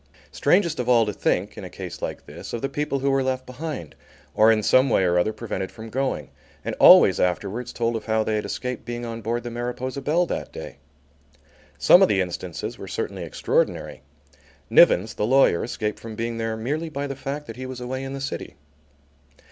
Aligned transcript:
Strangest 0.31 0.79
of 0.79 0.89
all 0.89 1.05
to 1.05 1.13
think, 1.13 1.59
in 1.59 1.63
a 1.63 1.69
case 1.69 2.01
like 2.01 2.25
this, 2.25 2.53
of 2.53 2.63
the 2.63 2.69
people 2.69 2.97
who 3.01 3.11
were 3.11 3.21
left 3.21 3.45
behind, 3.45 3.93
or 4.33 4.51
in 4.51 4.63
some 4.63 4.89
way 4.89 5.03
or 5.03 5.19
other 5.19 5.31
prevented 5.31 5.71
from 5.71 5.91
going, 5.91 6.31
and 6.65 6.73
always 6.79 7.19
afterwards 7.19 7.71
told 7.71 7.95
of 7.95 8.07
how 8.07 8.23
they 8.23 8.33
had 8.33 8.43
escaped 8.43 8.83
being 8.83 9.05
on 9.05 9.21
board 9.21 9.43
the 9.43 9.51
Mariposa 9.51 10.01
Belle 10.01 10.25
that 10.25 10.51
day! 10.51 10.77
Some 11.77 12.01
of 12.01 12.07
the 12.07 12.19
instances 12.19 12.79
were 12.79 12.87
certainly 12.87 13.21
extraordinary. 13.23 14.01
Nivens, 14.71 15.13
the 15.13 15.27
lawyer, 15.27 15.63
escaped 15.63 15.99
from 15.99 16.15
being 16.15 16.39
there 16.39 16.57
merely 16.57 16.89
by 16.89 17.05
the 17.05 17.15
fact 17.15 17.45
that 17.45 17.55
he 17.57 17.67
was 17.67 17.79
away 17.79 18.03
in 18.03 18.13
the 18.13 18.19
city. 18.21 18.55